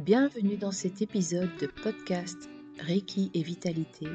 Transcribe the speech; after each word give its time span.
Bienvenue 0.00 0.56
dans 0.56 0.72
cet 0.72 1.02
épisode 1.02 1.54
de 1.58 1.66
podcast 1.66 2.48
Reiki 2.78 3.30
et 3.34 3.42
Vitalité, 3.42 4.06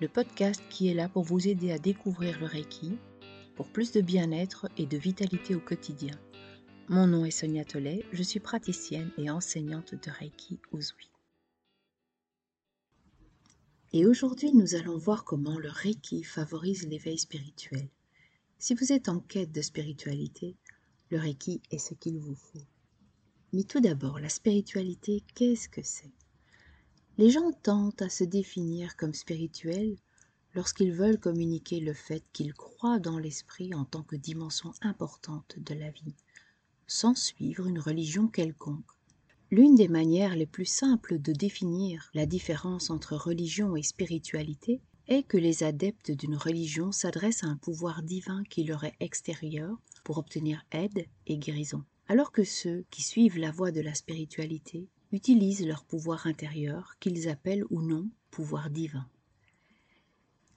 le 0.00 0.08
podcast 0.08 0.62
qui 0.70 0.88
est 0.88 0.94
là 0.94 1.10
pour 1.10 1.24
vous 1.24 1.46
aider 1.46 1.72
à 1.72 1.78
découvrir 1.78 2.40
le 2.40 2.46
Reiki 2.46 2.96
pour 3.54 3.68
plus 3.68 3.92
de 3.92 4.00
bien-être 4.00 4.66
et 4.78 4.86
de 4.86 4.96
vitalité 4.96 5.54
au 5.54 5.60
quotidien. 5.60 6.18
Mon 6.88 7.06
nom 7.06 7.26
est 7.26 7.32
Sonia 7.32 7.66
Tollet, 7.66 8.02
je 8.12 8.22
suis 8.22 8.40
praticienne 8.40 9.10
et 9.18 9.28
enseignante 9.28 9.94
de 9.94 10.10
Reiki 10.10 10.58
Uzui. 10.72 11.10
Et 13.92 14.06
aujourd'hui, 14.06 14.54
nous 14.54 14.74
allons 14.74 14.96
voir 14.96 15.24
comment 15.24 15.58
le 15.58 15.68
Reiki 15.68 16.24
favorise 16.24 16.88
l'éveil 16.88 17.18
spirituel. 17.18 17.90
Si 18.58 18.74
vous 18.74 18.90
êtes 18.90 19.10
en 19.10 19.20
quête 19.20 19.52
de 19.52 19.60
spiritualité, 19.60 20.56
le 21.10 21.18
Reiki 21.18 21.60
est 21.70 21.76
ce 21.76 21.92
qu'il 21.92 22.18
vous 22.18 22.36
faut. 22.36 22.64
Mais 23.52 23.64
tout 23.64 23.80
d'abord, 23.80 24.20
la 24.20 24.28
spiritualité, 24.28 25.24
qu'est-ce 25.34 25.68
que 25.68 25.82
c'est? 25.82 26.12
Les 27.18 27.30
gens 27.30 27.52
tentent 27.62 28.00
à 28.00 28.08
se 28.08 28.22
définir 28.22 28.96
comme 28.96 29.12
spirituels 29.12 29.96
lorsqu'ils 30.54 30.92
veulent 30.92 31.18
communiquer 31.18 31.80
le 31.80 31.92
fait 31.92 32.24
qu'ils 32.32 32.54
croient 32.54 33.00
dans 33.00 33.18
l'esprit 33.18 33.74
en 33.74 33.84
tant 33.84 34.02
que 34.02 34.16
dimension 34.16 34.72
importante 34.82 35.56
de 35.58 35.74
la 35.74 35.90
vie, 35.90 36.14
sans 36.86 37.14
suivre 37.14 37.66
une 37.66 37.80
religion 37.80 38.28
quelconque. 38.28 38.84
L'une 39.50 39.74
des 39.74 39.88
manières 39.88 40.36
les 40.36 40.46
plus 40.46 40.64
simples 40.64 41.18
de 41.18 41.32
définir 41.32 42.08
la 42.14 42.26
différence 42.26 42.88
entre 42.88 43.16
religion 43.16 43.74
et 43.74 43.82
spiritualité 43.82 44.80
est 45.08 45.24
que 45.24 45.38
les 45.38 45.64
adeptes 45.64 46.12
d'une 46.12 46.36
religion 46.36 46.92
s'adressent 46.92 47.42
à 47.42 47.48
un 47.48 47.56
pouvoir 47.56 48.04
divin 48.04 48.44
qui 48.44 48.62
leur 48.62 48.84
est 48.84 48.96
extérieur 49.00 49.76
pour 50.04 50.18
obtenir 50.18 50.64
aide 50.70 51.04
et 51.26 51.36
guérison 51.36 51.84
alors 52.10 52.32
que 52.32 52.42
ceux 52.42 52.84
qui 52.90 53.02
suivent 53.02 53.38
la 53.38 53.52
voie 53.52 53.70
de 53.70 53.80
la 53.80 53.94
spiritualité 53.94 54.88
utilisent 55.12 55.64
leur 55.64 55.84
pouvoir 55.84 56.26
intérieur 56.26 56.96
qu'ils 56.98 57.28
appellent 57.28 57.62
ou 57.70 57.82
non 57.82 58.10
pouvoir 58.32 58.68
divin. 58.68 59.08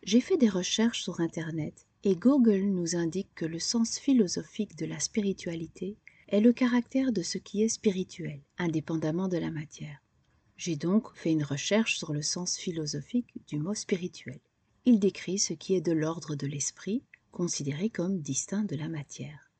J'ai 0.01 0.19
fait 0.19 0.37
des 0.37 0.49
recherches 0.49 1.03
sur 1.03 1.19
Internet 1.19 1.85
et 2.03 2.15
Google 2.15 2.63
nous 2.63 2.95
indique 2.95 3.29
que 3.35 3.45
le 3.45 3.59
sens 3.59 3.99
philosophique 3.99 4.75
de 4.77 4.87
la 4.87 4.99
spiritualité 4.99 5.95
est 6.29 6.41
le 6.41 6.53
caractère 6.53 7.11
de 7.11 7.21
ce 7.21 7.37
qui 7.37 7.61
est 7.61 7.69
spirituel, 7.69 8.41
indépendamment 8.57 9.27
de 9.27 9.37
la 9.37 9.51
matière. 9.51 10.01
J'ai 10.57 10.75
donc 10.75 11.15
fait 11.15 11.33
une 11.33 11.43
recherche 11.43 11.99
sur 11.99 12.13
le 12.13 12.23
sens 12.23 12.57
philosophique 12.57 13.31
du 13.45 13.59
mot 13.59 13.75
spirituel. 13.75 14.39
Il 14.85 14.99
décrit 14.99 15.37
ce 15.37 15.53
qui 15.53 15.75
est 15.75 15.81
de 15.81 15.91
l'ordre 15.91 16.33
de 16.33 16.47
l'esprit, 16.47 17.03
considéré 17.31 17.91
comme 17.91 18.21
distinct 18.21 18.63
de 18.63 18.75
la 18.75 18.89
matière. 18.89 19.52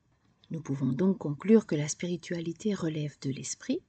Nous 0.50 0.60
pouvons 0.60 0.92
donc 0.92 1.18
conclure 1.18 1.66
que 1.66 1.74
la 1.74 1.88
spiritualité 1.88 2.74
relève 2.74 3.16
de 3.20 3.30
l'esprit 3.30 3.80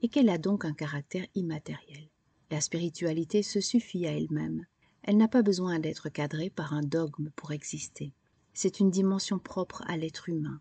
et 0.00 0.08
qu'elle 0.08 0.28
a 0.28 0.38
donc 0.38 0.64
un 0.64 0.74
caractère 0.74 1.26
immatériel. 1.34 2.08
La 2.50 2.60
spiritualité 2.60 3.42
se 3.42 3.60
suffit 3.60 4.06
à 4.06 4.12
elle-même. 4.12 4.66
Elle 5.02 5.16
n'a 5.16 5.28
pas 5.28 5.42
besoin 5.42 5.78
d'être 5.78 6.08
cadrée 6.10 6.50
par 6.50 6.74
un 6.74 6.82
dogme 6.82 7.30
pour 7.36 7.52
exister. 7.52 8.12
C'est 8.52 8.80
une 8.80 8.90
dimension 8.90 9.38
propre 9.38 9.82
à 9.86 9.96
l'être 9.96 10.28
humain, 10.28 10.60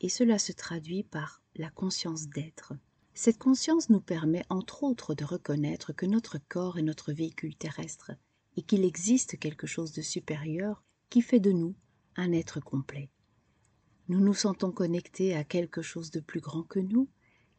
et 0.00 0.08
cela 0.08 0.38
se 0.38 0.52
traduit 0.52 1.04
par 1.04 1.42
la 1.56 1.70
conscience 1.70 2.28
d'être. 2.28 2.74
Cette 3.14 3.38
conscience 3.38 3.88
nous 3.88 4.00
permet 4.00 4.44
entre 4.48 4.82
autres 4.82 5.14
de 5.14 5.24
reconnaître 5.24 5.92
que 5.92 6.06
notre 6.06 6.38
corps 6.48 6.78
est 6.78 6.82
notre 6.82 7.12
véhicule 7.12 7.56
terrestre, 7.56 8.12
et 8.56 8.62
qu'il 8.62 8.84
existe 8.84 9.38
quelque 9.38 9.66
chose 9.66 9.92
de 9.92 10.02
supérieur 10.02 10.82
qui 11.08 11.22
fait 11.22 11.40
de 11.40 11.52
nous 11.52 11.74
un 12.16 12.32
être 12.32 12.60
complet 12.60 13.08
nous 14.12 14.20
nous 14.20 14.34
sentons 14.34 14.72
connectés 14.72 15.34
à 15.34 15.42
quelque 15.42 15.80
chose 15.80 16.10
de 16.10 16.20
plus 16.20 16.40
grand 16.40 16.64
que 16.64 16.78
nous, 16.78 17.08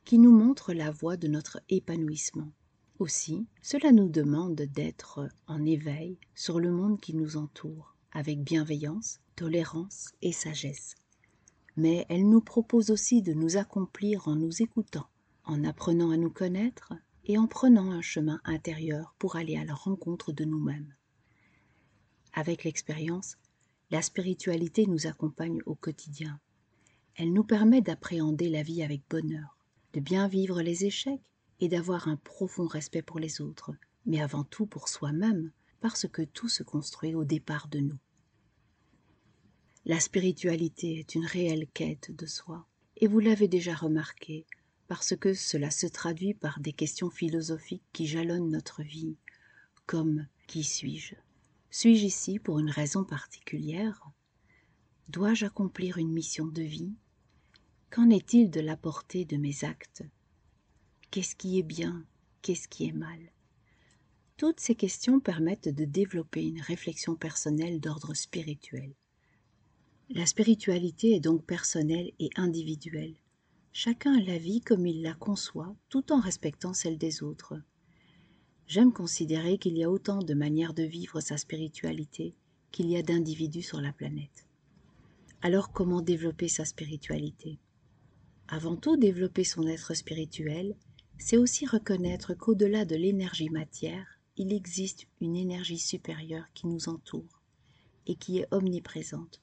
qui 0.06 0.20
nous 0.20 0.32
montre 0.32 0.72
la 0.72 0.92
voie 0.92 1.18
de 1.18 1.28
notre 1.28 1.60
épanouissement. 1.68 2.52
Aussi, 3.00 3.48
cela 3.64 3.92
nous 3.92 4.08
demande 4.08 4.62
d'être 4.62 5.27
en 5.48 5.66
éveil 5.66 6.20
sur 6.36 6.60
le 6.60 6.70
monde 6.70 7.02
qui 7.02 7.16
nous 7.16 7.38
entoure, 7.38 7.95
avec 8.11 8.44
bienveillance, 8.44 9.20
tolérance 9.36 10.10
et 10.22 10.32
sagesse. 10.32 10.94
Mais 11.76 12.05
elle 12.08 12.30
nous 12.30 12.42
propose 12.42 12.92
aussi 12.92 13.23
de 13.23 13.33
nous 13.33 13.58
accomplir 13.58 14.27
en 14.27 14.36
nous 14.36 14.61
écoutant, 14.61 15.08
en 15.45 15.64
apprenant 15.64 16.11
à 16.11 16.17
nous 16.17 16.30
connaître 16.30 16.94
et 17.26 17.39
en 17.39 17.48
prenant 17.48 17.89
un 17.89 18.04
chemin 18.04 18.39
intérieur 18.44 19.16
pour 19.17 19.38
aller 19.38 19.58
à 19.58 19.66
la 19.66 19.73
rencontre 19.73 20.32
de 20.32 20.45
nous-mêmes. 20.45 20.94
Avec 22.32 22.64
l'expérience, 22.64 23.38
la 23.94 24.02
spiritualité 24.02 24.88
nous 24.88 25.06
accompagne 25.06 25.60
au 25.67 25.76
quotidien. 25.76 26.39
Elle 27.16 27.32
nous 27.32 27.44
permet 27.44 27.82
d'appréhender 27.82 28.50
la 28.50 28.64
vie 28.64 28.82
avec 28.82 29.04
bonheur, 29.10 29.58
de 29.94 30.00
bien 30.00 30.28
vivre 30.28 30.62
les 30.62 30.86
échecs 30.86 31.22
et 31.60 31.68
d'avoir 31.68 32.08
un 32.08 32.18
profond 32.18 32.66
respect 32.66 33.04
pour 33.04 33.20
les 33.20 33.40
autres, 33.40 33.72
mais 34.06 34.20
avant 34.20 34.44
tout 34.44 34.66
pour 34.66 34.90
soi-même, 34.90 35.52
parce 35.80 36.08
que 36.08 36.24
tout 36.24 36.50
se 36.50 36.64
construit 36.64 37.14
au 37.14 37.24
départ 37.24 37.68
de 37.68 37.80
nous. 37.80 38.00
La 39.86 40.00
spiritualité 40.00 41.00
est 41.00 41.14
une 41.14 41.26
réelle 41.26 41.68
quête 41.74 42.10
de 42.10 42.26
soi, 42.26 42.66
et 42.98 43.08
vous 43.08 43.20
l'avez 43.20 43.48
déjà 43.48 43.76
remarqué, 43.76 44.48
parce 44.88 45.16
que 45.16 45.34
cela 45.34 45.72
se 45.72 45.88
traduit 45.88 46.34
par 46.34 46.60
des 46.60 46.74
questions 46.74 47.10
philosophiques 47.10 47.84
qui 47.94 48.08
jalonnent 48.08 48.50
notre 48.50 48.82
vie, 48.82 49.18
comme 49.86 50.26
qui 50.48 50.64
suis-je? 50.64 51.16
Suis-je 51.70 52.06
ici 52.06 52.40
pour 52.40 52.60
une 52.60 52.70
raison 52.70 53.04
particulière? 53.04 54.10
Dois-je 55.10 55.45
accomplir 55.45 55.98
une 55.98 56.12
mission 56.12 56.48
de 56.48 56.62
vie? 56.62 56.94
Qu'en 57.93 58.09
est-il 58.09 58.49
de 58.49 58.59
la 58.59 58.76
portée 58.76 59.23
de 59.23 59.37
mes 59.37 59.64
actes? 59.64 60.02
Qu'est-ce 61.11 61.36
qui 61.36 61.59
est 61.59 61.64
bien? 61.64 62.04
Qu'est-ce 62.42 62.67
qui 62.67 62.87
est 62.87 62.92
mal? 62.92 63.20
Toutes 64.36 64.59
ces 64.59 64.73
questions 64.73 65.20
permettent 65.20 65.70
de 65.70 65.86
développer 65.86 66.43
une 66.43 66.59
réflexion 66.59 67.15
personnelle 67.15 67.80
d'ordre 67.80 68.15
spirituel. 68.15 68.95
La 70.09 70.26
spiritualité 70.26 71.14
est 71.14 71.20
donc 71.20 71.45
personnelle 71.45 72.11
et 72.17 72.32
individuelle. 72.36 73.14
Chacun 73.73 74.20
la 74.21 74.39
vie 74.39 74.61
comme 74.61 74.87
il 74.87 75.03
la 75.03 75.14
conçoit, 75.14 75.76
tout 75.89 76.11
en 76.11 76.20
respectant 76.20 76.73
celle 76.73 76.98
des 76.98 77.21
autres. 77.21 77.61
J'aime 78.65 78.92
considérer 78.92 79.59
qu'il 79.59 79.77
y 79.77 79.83
a 79.83 79.92
autant 79.92 80.23
de 80.23 80.33
manières 80.33 80.73
de 80.73 80.82
vivre 80.82 81.21
sa 81.21 81.37
spiritualité 81.37 82.33
qu'il 82.71 82.89
y 82.89 82.98
a 82.98 83.03
d'individus 83.03 83.61
sur 83.61 83.82
la 83.82 83.93
planète. 83.93 84.48
Alors 85.43 85.71
comment 85.71 86.02
développer 86.02 86.48
sa 86.48 86.65
spiritualité? 86.65 87.59
Avant 88.55 88.75
tout, 88.75 88.97
développer 88.97 89.43
son 89.43 89.65
être 89.65 89.95
spirituel, 89.95 90.75
c'est 91.17 91.37
aussi 91.37 91.65
reconnaître 91.65 92.36
qu'au-delà 92.36 92.86
de 92.86 92.95
l'énergie 92.95 93.49
matière, 93.49 94.19
il 94.37 94.53
existe 94.53 95.08
une 95.21 95.36
énergie 95.36 95.80
supérieure 95.80 96.45
qui 96.53 96.67
nous 96.67 96.87
entoure 96.87 97.41
et 98.05 98.15
qui 98.15 98.37
est 98.37 98.47
omniprésente, 98.52 99.41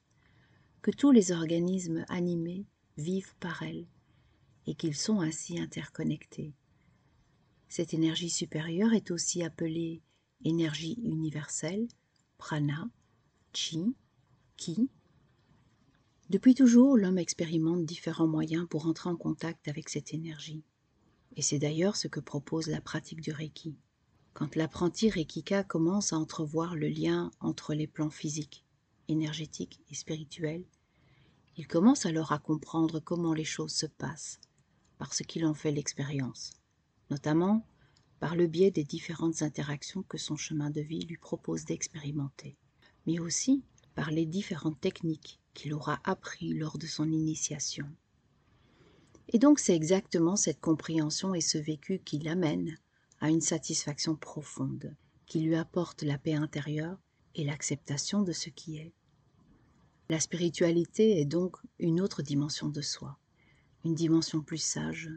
que 0.81 0.91
tous 0.91 1.11
les 1.11 1.33
organismes 1.33 2.05
animés 2.07 2.63
vivent 2.95 3.35
par 3.41 3.63
elle 3.63 3.85
et 4.65 4.75
qu'ils 4.75 4.95
sont 4.95 5.19
ainsi 5.19 5.59
interconnectés. 5.59 6.53
Cette 7.67 7.93
énergie 7.93 8.29
supérieure 8.29 8.93
est 8.93 9.11
aussi 9.11 9.43
appelée 9.43 10.01
énergie 10.45 10.97
universelle, 11.03 11.89
prana, 12.37 12.89
chi, 13.51 13.93
ki. 14.55 14.89
Depuis 16.31 16.55
toujours, 16.55 16.95
l'homme 16.95 17.17
expérimente 17.17 17.85
différents 17.85 18.25
moyens 18.25 18.65
pour 18.69 18.87
entrer 18.87 19.09
en 19.09 19.17
contact 19.17 19.67
avec 19.67 19.89
cette 19.89 20.13
énergie. 20.13 20.63
Et 21.35 21.41
c'est 21.41 21.59
d'ailleurs 21.59 21.97
ce 21.97 22.07
que 22.07 22.21
propose 22.21 22.67
la 22.67 22.79
pratique 22.79 23.19
du 23.19 23.33
Reiki. 23.33 23.75
Quand 24.31 24.55
l'apprenti 24.55 25.09
Reikika 25.09 25.65
commence 25.65 26.13
à 26.13 26.17
entrevoir 26.17 26.75
le 26.77 26.87
lien 26.87 27.31
entre 27.41 27.73
les 27.73 27.85
plans 27.85 28.09
physiques, 28.09 28.63
énergétiques 29.09 29.81
et 29.89 29.93
spirituels, 29.93 30.63
il 31.57 31.67
commence 31.67 32.05
alors 32.05 32.31
à 32.31 32.39
comprendre 32.39 33.01
comment 33.01 33.33
les 33.33 33.43
choses 33.43 33.73
se 33.73 33.85
passent, 33.85 34.39
parce 34.99 35.23
qu'il 35.23 35.45
en 35.45 35.53
fait 35.53 35.73
l'expérience 35.73 36.53
notamment 37.09 37.67
par 38.21 38.37
le 38.37 38.47
biais 38.47 38.71
des 38.71 38.85
différentes 38.85 39.41
interactions 39.41 40.03
que 40.03 40.17
son 40.17 40.37
chemin 40.37 40.69
de 40.69 40.79
vie 40.79 41.05
lui 41.05 41.17
propose 41.17 41.65
d'expérimenter, 41.65 42.55
mais 43.05 43.19
aussi 43.19 43.65
par 43.95 44.11
les 44.11 44.25
différentes 44.25 44.79
techniques 44.79 45.40
qu'il 45.53 45.73
aura 45.73 45.99
appris 46.03 46.53
lors 46.53 46.77
de 46.77 46.87
son 46.87 47.11
initiation. 47.11 47.87
Et 49.29 49.39
donc 49.39 49.59
c'est 49.59 49.75
exactement 49.75 50.35
cette 50.35 50.59
compréhension 50.59 51.33
et 51.33 51.41
ce 51.41 51.57
vécu 51.57 51.99
qui 51.99 52.19
l'amène 52.19 52.77
à 53.19 53.29
une 53.29 53.41
satisfaction 53.41 54.15
profonde, 54.15 54.95
qui 55.25 55.39
lui 55.39 55.55
apporte 55.55 56.03
la 56.03 56.17
paix 56.17 56.33
intérieure 56.33 56.97
et 57.35 57.43
l'acceptation 57.43 58.23
de 58.23 58.33
ce 58.33 58.49
qui 58.49 58.77
est. 58.77 58.93
La 60.09 60.19
spiritualité 60.19 61.21
est 61.21 61.25
donc 61.25 61.55
une 61.79 62.01
autre 62.01 62.21
dimension 62.21 62.67
de 62.67 62.81
soi, 62.81 63.17
une 63.85 63.95
dimension 63.95 64.41
plus 64.41 64.57
sage, 64.57 65.09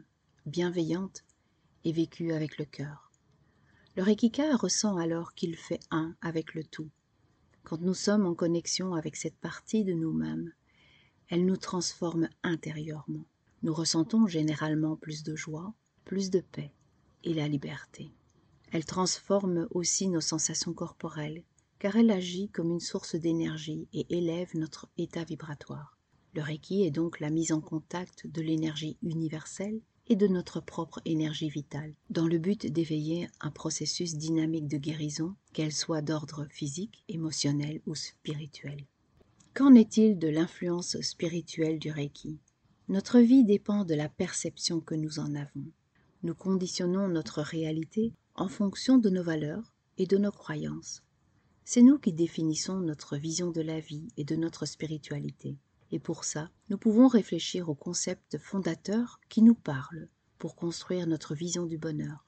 bienveillante 0.45 1.25
et 1.83 1.91
vécu 1.91 2.31
avec 2.31 2.57
le 2.57 2.65
cœur. 2.65 3.11
Le 3.97 4.03
Reikika 4.03 4.55
ressent 4.55 4.97
alors 4.97 5.33
qu'il 5.33 5.55
fait 5.57 5.79
un 5.91 6.15
avec 6.21 6.53
le 6.53 6.63
tout. 6.63 6.89
Quand 7.65 7.81
nous 7.81 7.95
sommes 7.95 8.27
en 8.27 8.35
connexion 8.35 8.93
avec 8.93 9.15
cette 9.15 9.39
partie 9.39 9.83
de 9.83 9.93
nous-mêmes, 9.93 10.53
elle 11.29 11.47
nous 11.47 11.57
transforme 11.57 12.29
intérieurement. 12.43 13.25
Nous 13.63 13.73
ressentons 13.73 14.27
généralement 14.27 14.95
plus 14.95 15.23
de 15.23 15.35
joie, 15.35 15.73
plus 16.03 16.29
de 16.29 16.41
paix 16.41 16.71
et 17.23 17.33
la 17.33 17.47
liberté. 17.47 18.11
Elle 18.71 18.85
transforme 18.85 19.67
aussi 19.71 20.07
nos 20.09 20.21
sensations 20.21 20.73
corporelles, 20.73 21.43
car 21.79 21.95
elle 21.95 22.11
agit 22.11 22.49
comme 22.49 22.69
une 22.69 22.79
source 22.79 23.15
d'énergie 23.15 23.87
et 23.93 24.05
élève 24.15 24.51
notre 24.53 24.87
état 24.99 25.23
vibratoire. 25.23 25.97
Le 26.35 26.43
Reiki 26.43 26.83
est 26.83 26.91
donc 26.91 27.19
la 27.19 27.31
mise 27.31 27.51
en 27.51 27.61
contact 27.61 28.27
de 28.27 28.43
l'énergie 28.43 28.99
universelle 29.01 29.81
et 30.07 30.15
de 30.15 30.27
notre 30.27 30.59
propre 30.59 31.01
énergie 31.05 31.49
vitale, 31.49 31.93
dans 32.09 32.27
le 32.27 32.37
but 32.37 32.65
d'éveiller 32.65 33.27
un 33.41 33.51
processus 33.51 34.15
dynamique 34.15 34.67
de 34.67 34.77
guérison, 34.77 35.35
qu'elle 35.53 35.71
soit 35.71 36.01
d'ordre 36.01 36.45
physique, 36.49 37.03
émotionnel 37.07 37.81
ou 37.85 37.95
spirituel. 37.95 38.85
Qu'en 39.53 39.73
est-il 39.73 40.19
de 40.19 40.27
l'influence 40.27 40.99
spirituelle 41.01 41.79
du 41.79 41.91
Reiki? 41.91 42.37
Notre 42.87 43.19
vie 43.19 43.43
dépend 43.43 43.83
de 43.85 43.95
la 43.95 44.09
perception 44.09 44.79
que 44.79 44.95
nous 44.95 45.19
en 45.19 45.33
avons. 45.33 45.65
Nous 46.23 46.35
conditionnons 46.35 47.07
notre 47.07 47.41
réalité 47.41 48.13
en 48.35 48.47
fonction 48.47 48.97
de 48.97 49.09
nos 49.09 49.23
valeurs 49.23 49.73
et 49.97 50.05
de 50.05 50.17
nos 50.17 50.31
croyances. 50.31 51.01
C'est 51.63 51.81
nous 51.81 51.97
qui 51.97 52.13
définissons 52.13 52.79
notre 52.79 53.17
vision 53.17 53.49
de 53.49 53.61
la 53.61 53.79
vie 53.79 54.07
et 54.17 54.23
de 54.23 54.35
notre 54.35 54.67
spiritualité. 54.67 55.57
Et 55.91 55.99
pour 55.99 56.23
ça, 56.23 56.49
nous 56.69 56.77
pouvons 56.77 57.07
réfléchir 57.07 57.69
aux 57.69 57.75
concepts 57.75 58.37
fondateurs 58.37 59.19
qui 59.29 59.41
nous 59.41 59.55
parlent 59.55 60.09
pour 60.37 60.55
construire 60.55 61.07
notre 61.07 61.35
vision 61.35 61.65
du 61.65 61.77
bonheur. 61.77 62.25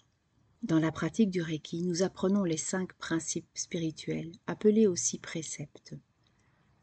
Dans 0.64 0.80
la 0.80 0.92
pratique 0.92 1.30
du 1.30 1.42
Reiki, 1.42 1.84
nous 1.84 2.02
apprenons 2.02 2.44
les 2.44 2.58
cinq 2.58 2.94
principes 2.94 3.50
spirituels, 3.54 4.32
appelés 4.48 4.88
aussi 4.88 5.20
préceptes. 5.20 5.96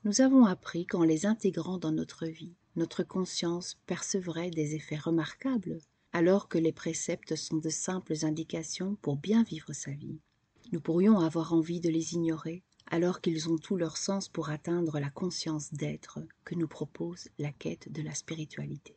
Nous 0.05 0.21
avons 0.21 0.44
appris 0.44 0.87
qu'en 0.87 1.03
les 1.03 1.26
intégrant 1.26 1.79
dans 1.79 1.93
notre 1.93 2.26
vie, 2.26 2.55
notre 2.76 3.03
conscience 3.03 3.79
percevrait 3.87 4.50
des 4.50 4.75
effets 4.75 4.99
remarquables, 4.99 5.79
alors 6.12 6.49
que 6.49 6.59
les 6.59 6.73
préceptes 6.73 7.37
sont 7.37 7.56
de 7.56 7.69
simples 7.69 8.25
indications 8.25 8.97
pour 9.03 9.17
bien 9.17 9.43
vivre 9.43 9.73
sa 9.73 9.93
vie. 9.93 10.21
Nous 10.73 10.81
pourrions 10.81 11.19
avoir 11.19 11.53
envie 11.53 11.81
de 11.81 11.91
les 11.91 12.15
ignorer, 12.15 12.62
alors 12.86 13.20
qu'ils 13.20 13.48
ont 13.48 13.58
tout 13.58 13.76
leur 13.76 13.96
sens 13.96 14.28
pour 14.28 14.50
atteindre 14.50 14.98
la 14.98 15.10
conscience 15.10 15.72
d'être 15.72 16.20
que 16.44 16.54
nous 16.54 16.69
propose 16.69 17.28
la 17.38 17.52
quête 17.52 17.90
de 17.90 18.02
la 18.02 18.14
spiritualité. 18.14 18.96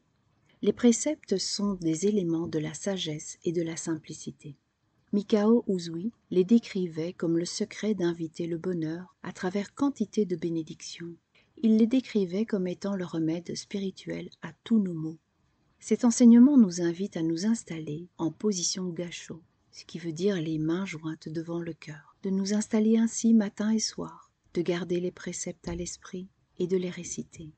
Les 0.62 0.74
préceptes 0.74 1.38
sont 1.38 1.76
des 1.76 2.08
éléments 2.08 2.48
de 2.48 2.60
la 2.60 2.74
sagesse 2.74 3.38
et 3.44 3.52
de 3.52 3.62
la 3.62 3.78
simplicité. 3.78 4.56
Mikao 5.14 5.64
Uzui 5.68 6.12
les 6.32 6.44
décrivait 6.44 7.14
comme 7.14 7.38
le 7.38 7.46
secret 7.46 7.94
d'inviter 7.94 8.46
le 8.46 8.58
bonheur 8.58 9.16
à 9.24 9.32
travers 9.32 9.74
quantité 9.74 10.26
de 10.26 10.36
bénédictions. 10.36 11.16
Il 11.62 11.78
les 11.78 11.88
décrivait 11.88 12.46
comme 12.46 12.68
étant 12.68 12.96
le 12.96 13.06
remède 13.06 13.56
spirituel 13.56 14.30
à 14.42 14.52
tous 14.64 14.80
nos 14.80 14.94
maux. 14.94 15.18
Cet 15.80 16.04
enseignement 16.04 16.58
nous 16.58 16.82
invite 16.82 17.18
à 17.18 17.22
nous 17.22 17.46
installer 17.46 18.10
en 18.18 18.32
position 18.32 18.90
gâchot, 18.90 19.42
ce 19.78 19.86
qui 19.86 20.00
veut 20.00 20.12
dire 20.12 20.42
les 20.42 20.58
mains 20.58 20.88
jointes 20.88 21.30
devant 21.30 21.60
le 21.60 21.74
cœur, 21.74 22.16
de 22.24 22.32
nous 22.32 22.56
installer 22.56 22.98
ainsi 22.98 23.36
matin 23.36 23.70
et 23.70 23.80
soir, 23.80 24.32
de 24.56 24.64
garder 24.64 25.00
les 25.00 25.12
préceptes 25.12 25.68
à 25.68 25.76
l'esprit 25.76 26.28
et 26.58 26.66
de 26.66 26.78
les 26.78 26.90
réciter. 26.90 27.54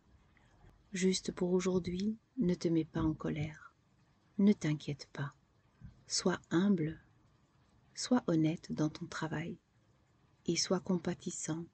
Juste 0.92 1.32
pour 1.32 1.54
aujourd'hui, 1.54 2.18
ne 2.38 2.56
te 2.56 2.68
mets 2.68 2.84
pas 2.84 3.02
en 3.02 3.14
colère. 3.14 3.74
Ne 4.38 4.52
t'inquiète 4.52 5.08
pas. 5.14 5.34
Sois 6.08 6.42
humble 6.52 7.00
sois 7.96 8.24
honnête 8.28 8.72
dans 8.74 8.90
ton 8.90 9.06
travail 9.06 9.58
et 10.46 10.58
sois 10.58 10.82
compatissant 10.82 11.66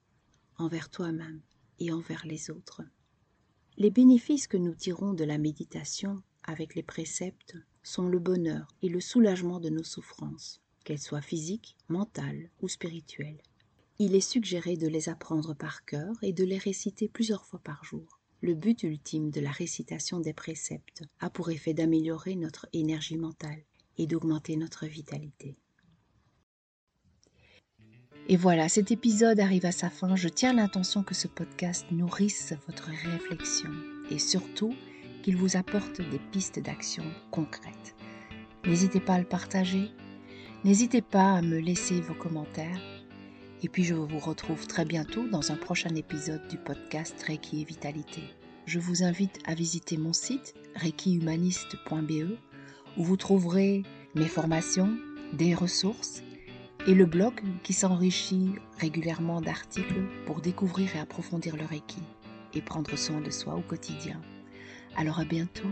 envers 0.58 0.90
toi-même 0.90 1.40
et 1.80 1.90
envers 1.90 2.24
les 2.24 2.50
autres. 2.50 2.82
Les 3.78 3.90
bénéfices 3.90 4.46
que 4.46 4.56
nous 4.56 4.74
tirons 4.74 5.12
de 5.12 5.24
la 5.24 5.38
méditation 5.38 6.22
avec 6.44 6.76
les 6.76 6.84
préceptes 6.84 7.56
sont 7.86 8.08
le 8.08 8.18
bonheur 8.18 8.66
et 8.82 8.88
le 8.88 9.00
soulagement 9.00 9.60
de 9.60 9.68
nos 9.70 9.84
souffrances, 9.84 10.60
qu'elles 10.84 10.98
soient 10.98 11.20
physiques, 11.20 11.76
mentales 11.88 12.50
ou 12.60 12.68
spirituelles. 12.68 13.40
Il 14.00 14.16
est 14.16 14.20
suggéré 14.20 14.76
de 14.76 14.88
les 14.88 15.08
apprendre 15.08 15.54
par 15.54 15.84
cœur 15.84 16.12
et 16.20 16.32
de 16.32 16.44
les 16.44 16.58
réciter 16.58 17.08
plusieurs 17.08 17.44
fois 17.44 17.60
par 17.60 17.84
jour. 17.84 18.18
Le 18.40 18.54
but 18.54 18.82
ultime 18.82 19.30
de 19.30 19.40
la 19.40 19.52
récitation 19.52 20.18
des 20.18 20.32
préceptes 20.32 21.04
a 21.20 21.30
pour 21.30 21.50
effet 21.50 21.74
d'améliorer 21.74 22.34
notre 22.34 22.66
énergie 22.72 23.16
mentale 23.16 23.62
et 23.98 24.06
d'augmenter 24.06 24.56
notre 24.56 24.86
vitalité. 24.86 25.56
Et 28.28 28.36
voilà, 28.36 28.68
cet 28.68 28.90
épisode 28.90 29.38
arrive 29.38 29.64
à 29.64 29.72
sa 29.72 29.90
fin. 29.90 30.16
Je 30.16 30.28
tiens 30.28 30.52
l'intention 30.52 31.04
que 31.04 31.14
ce 31.14 31.28
podcast 31.28 31.86
nourrisse 31.92 32.52
votre 32.66 32.90
réflexion 32.90 33.70
et 34.10 34.18
surtout 34.18 34.74
qu'il 35.26 35.36
vous 35.36 35.56
apporte 35.56 36.00
des 36.00 36.20
pistes 36.30 36.60
d'action 36.60 37.02
concrètes. 37.32 37.96
N'hésitez 38.64 39.00
pas 39.00 39.14
à 39.14 39.18
le 39.18 39.24
partager, 39.24 39.90
n'hésitez 40.62 41.02
pas 41.02 41.32
à 41.32 41.42
me 41.42 41.58
laisser 41.58 42.00
vos 42.00 42.14
commentaires. 42.14 42.80
Et 43.60 43.68
puis 43.68 43.82
je 43.82 43.94
vous 43.94 44.20
retrouve 44.20 44.68
très 44.68 44.84
bientôt 44.84 45.26
dans 45.26 45.50
un 45.50 45.56
prochain 45.56 45.92
épisode 45.96 46.46
du 46.46 46.58
podcast 46.58 47.20
Reiki 47.26 47.60
et 47.60 47.64
Vitalité. 47.64 48.22
Je 48.66 48.78
vous 48.78 49.02
invite 49.02 49.40
à 49.46 49.54
visiter 49.54 49.96
mon 49.96 50.12
site 50.12 50.54
reikihumaniste.be 50.76 52.38
où 52.96 53.02
vous 53.02 53.16
trouverez 53.16 53.82
mes 54.14 54.28
formations, 54.28 54.96
des 55.32 55.56
ressources 55.56 56.22
et 56.86 56.94
le 56.94 57.04
blog 57.04 57.34
qui 57.64 57.72
s'enrichit 57.72 58.52
régulièrement 58.78 59.40
d'articles 59.40 60.04
pour 60.24 60.40
découvrir 60.40 60.94
et 60.94 61.00
approfondir 61.00 61.56
le 61.56 61.64
Reiki 61.64 62.04
et 62.54 62.62
prendre 62.62 62.96
soin 62.96 63.20
de 63.20 63.30
soi 63.30 63.56
au 63.56 63.62
quotidien. 63.62 64.22
Alors 64.96 65.20
à 65.20 65.24
bientôt 65.24 65.68